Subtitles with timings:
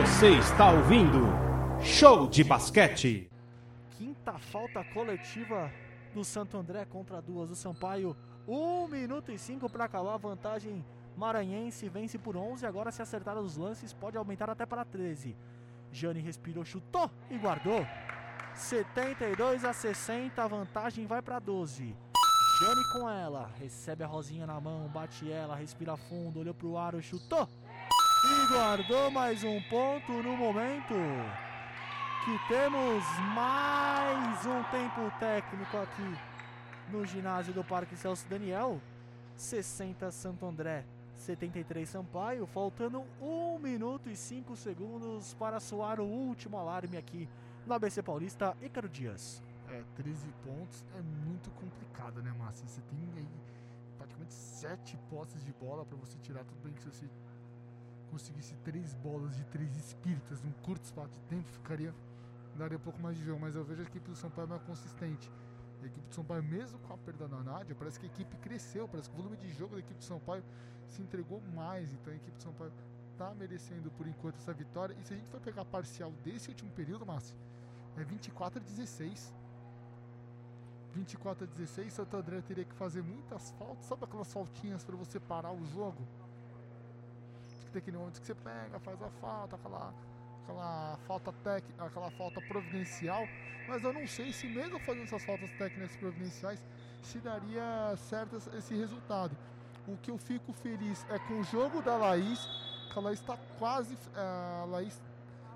[0.00, 1.28] Você está ouvindo
[1.82, 3.30] Show de Basquete.
[3.98, 5.70] Quinta falta coletiva
[6.14, 8.16] do Santo André contra duas do Sampaio.
[8.48, 10.82] 1 minuto e 5 para acabar a vantagem
[11.14, 11.86] maranhense.
[11.90, 12.64] Vence por 11.
[12.64, 15.36] Agora, se acertar os lances, pode aumentar até para 13.
[15.92, 17.86] Jane respirou, chutou e guardou.
[18.54, 20.42] 72 a 60.
[20.42, 21.94] A vantagem vai para 12.
[22.60, 23.50] Jane com ela.
[23.60, 24.88] Recebe a Rosinha na mão.
[24.88, 25.54] Bate ela.
[25.54, 26.40] Respira fundo.
[26.40, 27.02] Olhou pro aro.
[27.02, 27.46] Chutou.
[28.22, 30.94] E guardou mais um ponto no momento
[32.22, 33.02] que temos
[33.34, 36.18] mais um tempo técnico aqui
[36.90, 38.78] no ginásio do Parque Celso Daniel.
[39.36, 40.84] 60 Santo André,
[41.16, 47.26] 73 Sampaio, faltando 1 minuto e 5 segundos para soar o último alarme aqui
[47.66, 48.54] no ABC Paulista.
[48.60, 49.42] Ícaro Dias.
[49.70, 52.68] É, 13 pontos é muito complicado, né, Márcio?
[52.68, 53.28] Você tem aí
[53.96, 56.44] praticamente 7 posses de bola para você tirar.
[56.44, 57.08] Tudo bem que você
[58.10, 61.94] conseguisse 3 bolas de 3 espíritas num curto espaço de tempo, ficaria
[62.56, 64.62] daria um pouco mais de jogo, mas eu vejo a equipe do São Paulo mais
[64.62, 65.30] consistente.
[65.82, 68.36] a equipe do São Paulo, mesmo com a perda da Nádia, parece que a equipe
[68.36, 70.44] cresceu, parece que o volume de jogo da equipe do São Paulo
[70.88, 71.90] se entregou mais.
[71.94, 72.72] Então a equipe do São Paulo
[73.12, 74.94] está merecendo por enquanto essa vitória.
[75.00, 77.34] E se a gente for pegar parcial desse último período, Márcio,
[77.96, 79.32] é 24 a 16.
[80.92, 83.86] 24 a 16, Santo André teria que fazer muitas faltas.
[83.86, 86.06] Sabe aquelas faltinhas para você parar o jogo?
[87.72, 89.94] Tem aquele momento que você pega, faz a falta, aquela
[90.50, 93.26] aquela falta técnica, aquela falta providencial,
[93.68, 96.60] mas eu não sei se mesmo fazendo essas faltas técnicas providenciais
[97.02, 99.36] se daria certo esse resultado.
[99.86, 102.46] O que eu fico feliz é com o jogo da Laís,
[102.92, 105.00] que a Laís está quase, a Laís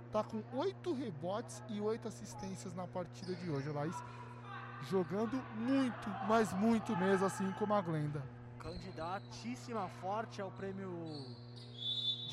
[0.06, 3.68] está com oito rebotes e oito assistências na partida de hoje.
[3.68, 3.96] A Laís
[4.88, 8.22] jogando muito, mas muito mesmo, assim como a Glenda.
[8.58, 10.90] Candidatíssima forte ao prêmio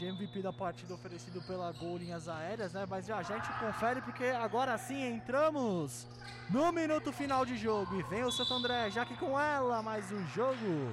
[0.02, 2.88] de MVP da partida oferecido pela Gol Linhas Aéreas, né?
[2.90, 6.08] Mas já, já a gente confere porque agora sim entramos
[6.50, 10.12] no minuto final de jogo e vem o Santo André, já que com ela, mas
[10.12, 10.92] o jogo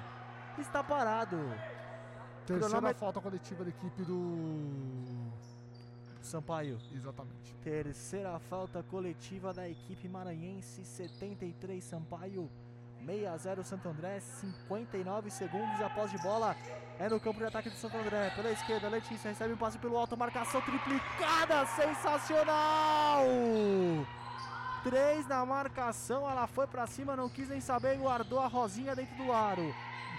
[0.58, 1.38] está parado.
[2.44, 5.32] Terceira falta coletiva da equipe do
[6.20, 6.78] Sampaio.
[6.92, 7.54] Exatamente.
[7.64, 12.50] Terceira falta coletiva da equipe maranhense, 73 Sampaio.
[13.04, 16.56] 6 a 0 Santo André, 59 segundos após de bola.
[16.98, 18.30] É no campo de ataque do Santo André.
[18.34, 23.24] Pela esquerda, Letícia recebe um passe pelo alto, marcação triplicada, sensacional!
[24.82, 29.16] Três na marcação, ela foi para cima, não quis nem saber guardou a Rosinha dentro
[29.16, 29.74] do aro.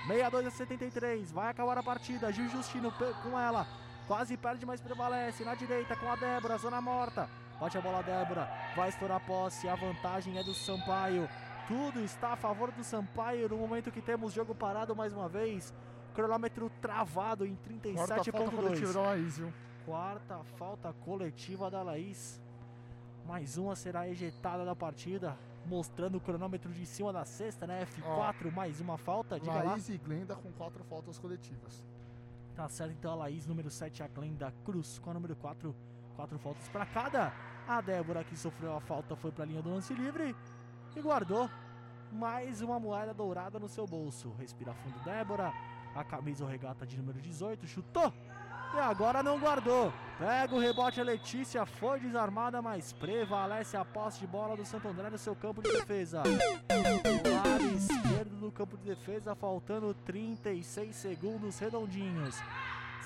[0.08, 2.32] 62 a 73, vai acabar a partida.
[2.32, 2.92] Gil Justino
[3.24, 3.68] com ela,
[4.08, 5.44] quase perde, mas prevalece.
[5.44, 7.30] Na direita com a Débora, zona morta.
[7.60, 9.68] Bate a bola, Débora, vai estourar a posse.
[9.68, 11.28] A vantagem é do Sampaio.
[11.70, 15.72] Tudo está a favor do Sampaio no momento que temos jogo parado mais uma vez.
[16.16, 19.54] Cronômetro travado em 37.2.
[19.86, 22.42] Quarta falta coletiva da Laís.
[23.24, 25.38] Mais uma será ejetada da partida,
[25.68, 27.86] mostrando o cronômetro de cima da sexta, né?
[27.86, 29.40] F4, Ó, mais uma falta.
[29.40, 29.94] Diga Laís lá.
[29.94, 31.86] e Glenda com quatro faltas coletivas.
[32.56, 35.76] Tá certo, então a Laís, número 7, a Glenda Cruz com a número 4,
[36.16, 37.32] quatro faltas para cada.
[37.68, 40.36] A Débora, que sofreu a falta, foi para a linha do lance livre
[40.96, 41.50] e guardou
[42.12, 44.34] mais uma moeda dourada no seu bolso.
[44.40, 45.54] Respira fundo, Débora.
[45.96, 48.14] A camisa ou regata de número 18, chutou.
[48.74, 49.92] E agora não guardou.
[50.20, 54.88] Pega o rebote a Letícia, foi desarmada, mas prevalece a posse de bola do Santo
[54.88, 56.22] André no seu campo de defesa.
[56.22, 62.40] lado esquerdo do campo de defesa, faltando 36 segundos redondinhos.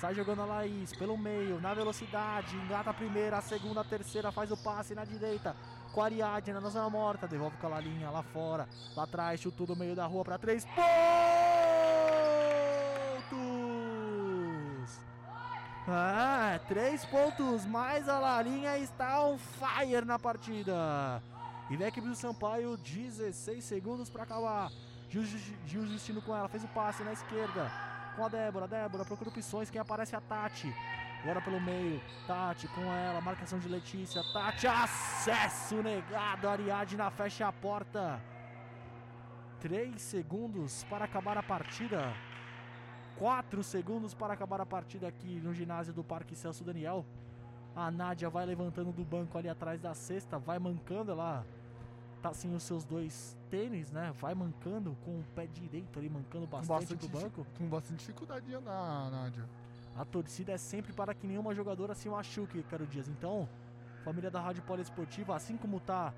[0.00, 4.32] Sai jogando a Laís pelo meio, na velocidade, engata a primeira, a segunda, a terceira,
[4.32, 5.56] faz o passe na direita
[5.92, 7.28] com a Ariadne na zona morta.
[7.28, 8.68] Devolve com a linha lá fora.
[8.96, 10.84] Lá atrás, chutou do meio da rua para três pontos.
[15.86, 21.22] Ah, três pontos mais a Larinha está on fire na partida.
[21.70, 24.70] E vem equipe do Sampaio, 16 segundos para acabar.
[25.08, 27.70] Gil Justino com ela, fez o passe na esquerda.
[28.16, 29.70] Com a Débora, Débora procura opções.
[29.70, 30.72] Quem aparece é a Tati.
[31.22, 37.52] Agora pelo meio, Tati com ela, marcação de Letícia, Tati, acesso negado, Ariadna fecha a
[37.52, 38.20] porta.
[39.60, 42.12] 3 segundos para acabar a partida.
[43.16, 47.04] 4 segundos para acabar a partida aqui no ginásio do Parque Celso Daniel.
[47.74, 51.44] A Nádia vai levantando do banco ali atrás da cesta, vai mancando, ela
[52.24, 54.10] tá sem os seus dois tênis, né?
[54.18, 57.46] Vai mancando com o pé direito ali, mancando bastante, bastante do banco.
[57.58, 59.44] Com bastante dificuldade de andar, Nádia.
[59.94, 63.08] A torcida é sempre para que nenhuma jogadora se machuque, Caro Dias.
[63.08, 63.46] Então,
[64.02, 66.14] família da Rádio Poliesportiva, assim como tá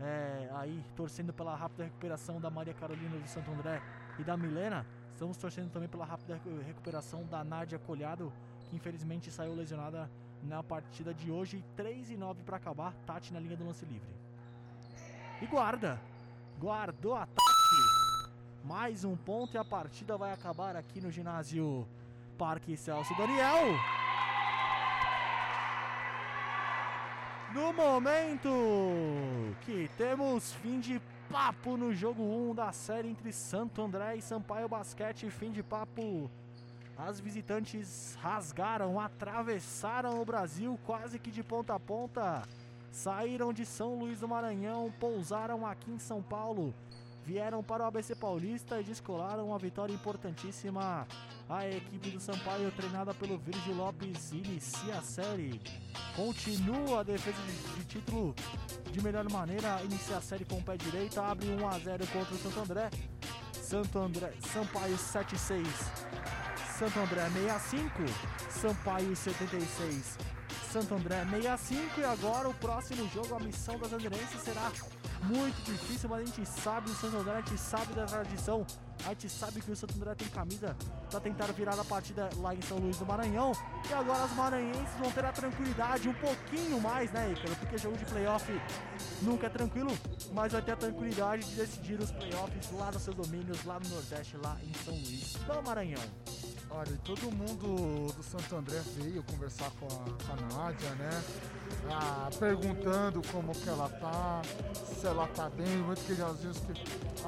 [0.00, 3.82] é, aí torcendo pela rápida recuperação da Maria Carolina do Santo André
[4.18, 8.32] e da Milena, estamos torcendo também pela rápida recuperação da Nádia Colhado,
[8.70, 10.10] que infelizmente saiu lesionada
[10.42, 11.62] na partida de hoje.
[11.76, 12.94] 3 e 9 para acabar.
[13.04, 14.21] Tati na linha do lance livre.
[15.42, 16.00] E guarda.
[16.56, 18.62] Guardou a Tati.
[18.64, 21.84] Mais um ponto e a partida vai acabar aqui no ginásio
[22.38, 23.76] Parque Celso Daniel.
[27.52, 28.48] No momento
[29.62, 34.68] que temos fim de papo no jogo 1 da série entre Santo André e Sampaio
[34.68, 36.30] Basquete, fim de papo.
[36.96, 42.42] As visitantes rasgaram, atravessaram o Brasil quase que de ponta a ponta.
[42.92, 46.74] Saíram de São Luís do Maranhão, pousaram aqui em São Paulo,
[47.24, 51.08] vieram para o ABC Paulista e descolaram uma vitória importantíssima.
[51.48, 55.58] A equipe do Sampaio, treinada pelo Virgil Lopes, inicia a série.
[56.14, 57.38] Continua a defesa
[57.78, 58.34] de, título
[58.90, 62.34] de melhor maneira, inicia a série com o pé direito, abre 1 a 0 contra
[62.34, 62.90] o Santo André.
[63.54, 65.66] Santo André, Sampaio 7-6,
[66.78, 68.02] Santo André 65,
[68.50, 70.18] Sampaio 76,
[70.72, 74.72] Santo André 65 e agora o próximo jogo, a missão das Andrenses será
[75.22, 78.66] muito difícil, mas a gente sabe o Santo André, a gente sabe da tradição,
[79.04, 80.74] a gente sabe que o Santo André tem camisa
[81.10, 83.52] para tentar virar a partida lá em São Luís do Maranhão.
[83.86, 87.54] E agora os maranhenses vão ter a tranquilidade um pouquinho mais, né, Ícaro?
[87.56, 88.50] Porque jogo de playoff
[89.20, 89.90] nunca é tranquilo,
[90.32, 93.90] mas vai ter a tranquilidade de decidir os playoffs lá nos seus domínios, lá no
[93.90, 96.02] Nordeste, lá em São Luís do Maranhão.
[96.74, 101.22] Olha, todo mundo do Santo André veio conversar com a, com a Nádia, né?
[101.90, 104.40] Ah, perguntando como que ela tá,
[104.74, 106.72] se ela tá bem, muito que nós vimos que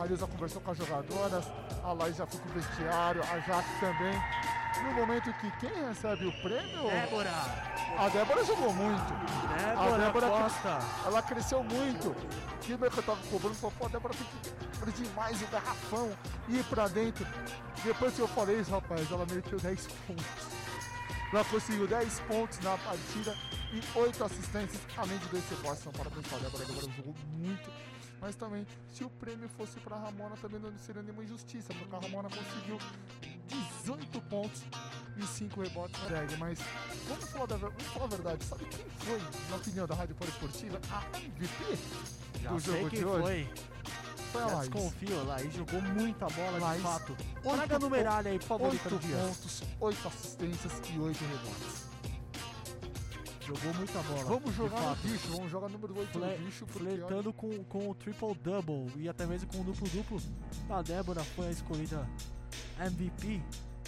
[0.00, 1.44] a Lisa conversou com as jogadoras,
[1.82, 4.53] a Laís já foi pro vestiário, a Jaque também.
[4.82, 7.30] No momento que quem recebe o prêmio, Débora!
[7.96, 9.14] a Débora jogou muito.
[9.56, 10.78] Débora, a Débora Costa!
[11.06, 12.08] Ela cresceu muito.
[12.08, 16.16] O que eu tava cobrando falou, pô, a Débora tem que abrir mais o garrafão
[16.48, 17.26] ir pra dentro.
[17.84, 20.24] Depois que eu falei isso, rapaz, ela meteu 10 pontos.
[21.32, 23.36] Ela conseguiu 10 pontos na partida
[23.72, 25.80] e 8 assistências, além de 2 rebotes.
[25.80, 27.70] Então, parabéns pra Débora, a Débora jogou muito.
[28.20, 31.98] Mas também, se o prêmio fosse pra Ramona, também não seria nenhuma injustiça, porque a
[31.98, 32.78] Ramona conseguiu
[33.84, 34.62] 18 pontos
[35.16, 36.36] e 5 rebotes na tag.
[36.38, 36.58] Mas
[37.08, 39.20] vamos falar, da, vamos falar a verdade, sabe quem foi,
[39.50, 41.78] na opinião da Rádio Esportiva, a MVP
[42.42, 43.22] Já do jogo de hoje?
[43.22, 43.48] foi.
[44.32, 44.68] Foi a Laís.
[44.68, 47.16] desconfio, a Laís jogou muita bola Laís, de fato.
[47.40, 49.20] Traga a numeralha aí, por favor, 8 Ícaro Dias.
[49.20, 51.84] pontos, 8 assistências e 8 rebotes.
[53.46, 54.24] Jogou muita bola.
[54.24, 57.94] Vamos jogar no bicho, vamos jogar número 8 Fle- no bicho, Flertando com, com o
[57.94, 60.18] triple-double e até mesmo com o duplo-duplo.
[60.70, 62.08] A Débora foi a escolhida
[62.80, 63.42] MVP.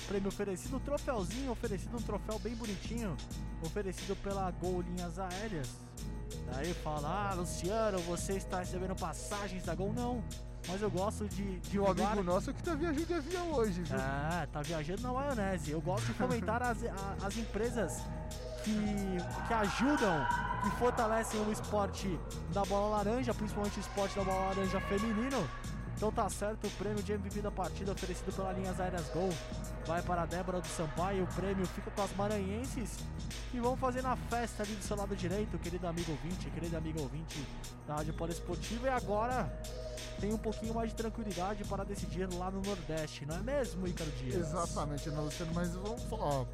[0.08, 3.16] Prêmio oferecido, troféuzinho oferecido, um troféu bem bonitinho.
[3.62, 5.68] Oferecido pela Gol Linhas Aéreas.
[6.52, 9.92] Daí fala, ah, Luciano, você está recebendo passagens da Gol?
[9.92, 10.22] Não.
[10.68, 13.96] Mas eu gosto de, de jogar- amigo nosso que tá viajando de avião hoje, viu?
[14.00, 15.70] ah, tá viajando na maionese.
[15.70, 18.02] Eu gosto de fomentar as, a- as empresas
[18.64, 18.74] que,
[19.46, 20.26] que ajudam,
[20.64, 22.18] que fortalecem o esporte
[22.52, 25.48] da bola laranja, principalmente o esporte da bola laranja feminino.
[25.96, 29.31] Então tá certo, o prêmio de MVP da partida oferecido pela Linhas Aéreas Gol
[29.87, 31.25] vai para a Débora do Sampaio.
[31.25, 32.98] O prêmio fica com as maranhenses
[33.50, 37.00] que vão fazer na festa ali do seu lado direito, querido amigo ouvinte, querido amigo
[37.00, 37.43] ouvinte
[37.87, 38.88] da Rádio Poliesportiva.
[38.88, 39.50] E agora
[40.20, 44.10] tem um pouquinho mais de tranquilidade para decidir lá no Nordeste, não é mesmo, Ícaro
[44.12, 44.34] Dias?
[44.34, 46.44] Exatamente, não, Luciano, mas vamos falar,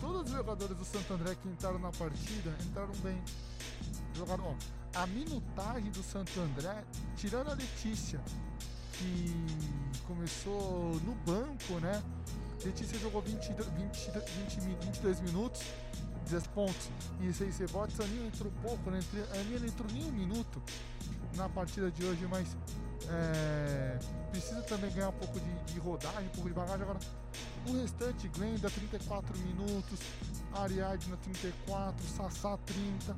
[0.00, 3.22] todos os jogadores do Santo André que entraram na partida entraram bem.
[4.14, 6.84] Jogaram, ó, a minutagem do Santo André,
[7.16, 8.20] tirando a Letícia,
[9.02, 12.02] que começou no banco, né?
[12.64, 14.10] Letícia jogou 20, 20,
[14.56, 15.62] 20, 22 minutos,
[16.30, 16.90] 10 pontos
[17.20, 17.98] e 6 rebotes.
[18.00, 19.00] A Aninha entrou pouco, né?
[19.32, 20.62] A não entrou nem um minuto
[21.34, 22.56] na partida de hoje, mas
[23.08, 23.98] é,
[24.30, 26.82] precisa também ganhar um pouco de, de rodagem, um pouco de bagagem.
[26.82, 27.00] Agora,
[27.66, 29.98] o restante, Glenda, 34 minutos,
[30.54, 33.16] Ariadna, 34, Sassá, 30,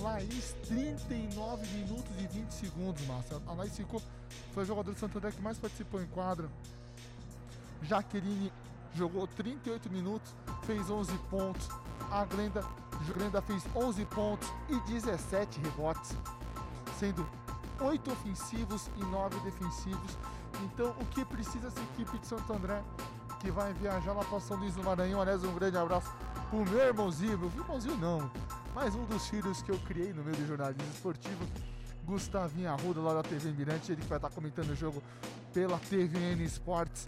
[0.00, 3.40] Laís, 39 minutos e 20 segundos, Márcia.
[3.46, 4.02] A Laís ficou,
[4.52, 6.48] foi o jogador do Santo André que mais participou em quadra.
[7.82, 8.52] Jaqueline
[8.94, 10.34] jogou 38 minutos,
[10.64, 11.68] fez 11 pontos.
[12.10, 12.62] A Glenda,
[13.14, 16.16] Glenda fez 11 pontos e 17 rebotes,
[16.98, 17.26] sendo
[17.80, 20.18] 8 ofensivos e 9 defensivos.
[20.64, 22.82] Então, o que precisa essa equipe de Santo André,
[23.40, 25.20] que vai viajar lá para São Luís do Maranhão?
[25.20, 26.12] Aliás, um grande abraço
[26.52, 28.30] pro meu irmãozinho, meu irmãozinho não,
[28.74, 31.44] mas um dos filhos que eu criei no meio do jornalismo esportivo,
[32.04, 35.02] Gustavinho Arruda, lá da TV Mirante, ele que vai estar comentando o jogo
[35.54, 37.06] pela TVN Esportes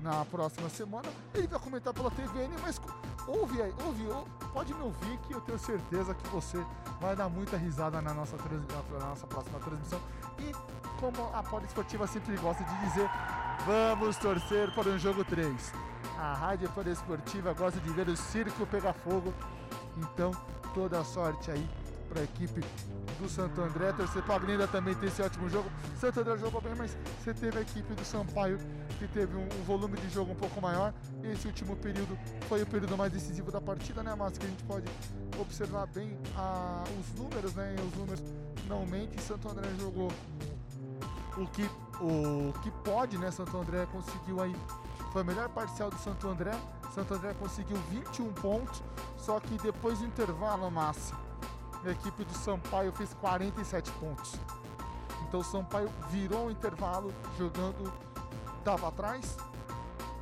[0.00, 1.08] na próxima semana.
[1.34, 2.80] Ele vai comentar pela TVN, mas
[3.26, 6.64] ouve aí, ouve, ou- pode me ouvir que eu tenho certeza que você
[7.00, 10.00] vai dar muita risada na nossa, na nossa próxima transmissão.
[10.38, 10.52] E
[11.00, 13.10] como a Poliesportiva sempre gosta de dizer,
[13.66, 15.72] vamos torcer para um jogo 3.
[16.18, 19.32] A Rádio Poliesportiva gosta de ver o circo pegar fogo
[19.96, 20.30] Então,
[20.74, 21.68] toda a sorte aí
[22.08, 22.60] para a equipe
[23.18, 23.92] do Santo André.
[23.92, 25.70] Torcer para a Glinda também ter esse ótimo jogo.
[25.98, 28.58] Santo André jogou bem, mas você teve a equipe do Sampaio
[28.98, 30.92] que teve um, um, volume de jogo um pouco maior.
[31.22, 32.18] Esse último período
[32.48, 34.86] foi o período mais decisivo da partida, né, Mas que a gente pode
[35.38, 37.74] observar bem a, os números, né?
[37.86, 38.22] Os números
[38.66, 39.18] não mentem.
[39.18, 40.10] Santo André jogou
[41.36, 41.68] o que,
[42.00, 43.30] o que pode, né?
[43.30, 44.54] Santo André conseguiu aí.
[45.16, 46.52] Foi a melhor parcial do Santo André.
[46.94, 48.82] Santo André conseguiu 21 pontos,
[49.16, 51.18] só que depois do intervalo máximo
[51.82, 54.34] a equipe do Sampaio fez 47 pontos.
[55.26, 57.90] Então o Sampaio virou o intervalo jogando,
[58.58, 59.38] estava atrás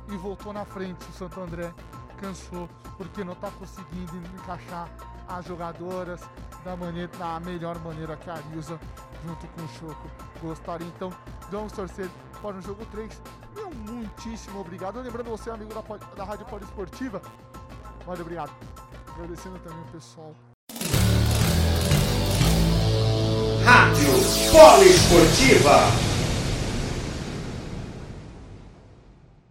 [0.07, 1.05] e voltou na frente.
[1.09, 1.73] O Santo André
[2.15, 4.89] cansou porque não está conseguindo encaixar
[5.27, 6.21] as jogadoras
[6.63, 8.79] da, maneira, da melhor maneira que a Arisa
[9.25, 10.09] junto com o Choco
[10.41, 10.87] gostaria.
[10.87, 11.11] Então
[11.51, 12.09] vamos torcer
[12.41, 13.44] para o jogo 3.
[13.75, 15.01] Muitíssimo obrigado.
[15.01, 15.81] Lembrando você, amigo da,
[16.15, 17.21] da Rádio Poliesportiva.
[18.05, 18.51] Valeu, obrigado.
[19.13, 20.35] Agradecendo também o pessoal
[23.65, 24.13] Rádio
[24.51, 26.14] Poliesportiva.